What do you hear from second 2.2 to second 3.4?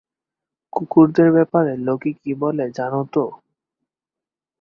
কী বলে জানো তো।